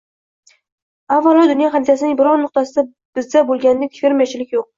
[1.15, 2.85] Avvalo, dunyo xaritasining biror nuqtasida
[3.21, 4.69] bizda bo‘lganidek fermerchilik yo‘q